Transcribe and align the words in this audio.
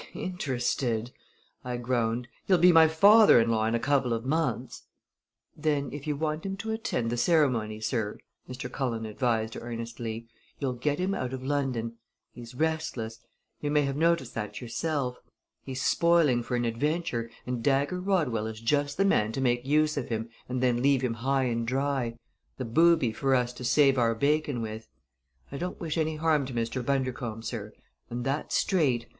"Interested!" 0.15 1.11
I 1.63 1.77
groaned. 1.77 2.27
"He'll 2.47 2.57
be 2.57 2.71
my 2.71 2.87
father 2.87 3.39
in 3.39 3.51
law 3.51 3.67
in 3.67 3.75
a 3.75 3.79
couple 3.79 4.13
of 4.13 4.25
months." 4.25 4.85
"Then 5.55 5.93
if 5.93 6.07
you 6.07 6.15
want 6.15 6.43
him 6.43 6.57
to 6.57 6.71
attend 6.71 7.11
the 7.11 7.17
ceremony, 7.17 7.79
sir," 7.81 8.17
Mr. 8.49 8.67
Cullen 8.71 9.05
advised 9.05 9.55
earnestly, 9.55 10.27
"you'll 10.57 10.73
get 10.73 10.97
him 10.97 11.13
out 11.13 11.33
of 11.33 11.43
London. 11.43 11.97
He's 12.33 12.55
restless. 12.55 13.19
You 13.59 13.69
may 13.69 13.83
have 13.83 13.95
noticed 13.95 14.33
that 14.33 14.59
yourself. 14.59 15.19
He's 15.61 15.83
spoiling 15.83 16.41
for 16.41 16.55
an 16.55 16.65
adventure, 16.65 17.29
and 17.45 17.61
Dagger 17.61 17.99
Rodwell 17.99 18.47
is 18.47 18.59
just 18.59 18.97
the 18.97 19.05
man 19.05 19.31
to 19.33 19.39
make 19.39 19.67
use 19.67 19.97
of 19.97 20.09
him 20.09 20.29
and 20.49 20.63
then 20.63 20.81
leave 20.81 21.03
him 21.03 21.13
high 21.13 21.43
and 21.43 21.67
dry 21.67 22.17
the 22.57 22.65
booby 22.65 23.11
for 23.11 23.35
us 23.35 23.53
to 23.53 23.63
save 23.63 23.99
our 23.99 24.15
bacon 24.15 24.63
with. 24.63 24.87
I 25.51 25.57
don't 25.59 25.79
wish 25.79 25.95
any 25.95 26.15
harm 26.15 26.47
to 26.47 26.55
Mr. 26.55 26.83
Bundercombe, 26.83 27.43
sir 27.43 27.71
and 28.09 28.25
that's 28.25 28.55
straight! 28.55 29.05